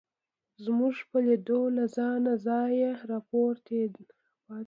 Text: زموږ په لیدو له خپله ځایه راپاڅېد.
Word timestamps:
زموږ 0.63 0.95
په 1.09 1.17
لیدو 1.27 1.61
له 1.75 1.83
خپله 1.91 2.33
ځایه 2.45 2.91
راپاڅېد. 3.09 3.93